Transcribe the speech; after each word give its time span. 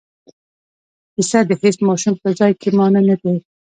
کیسه 1.13 1.39
د 1.49 1.51
هیڅ 1.61 1.77
ماشوم 1.87 2.13
په 2.21 2.29
ځای 2.39 2.51
کې 2.61 2.69
مانع 2.77 3.01
نه 3.09 3.15
دی. 3.21 3.35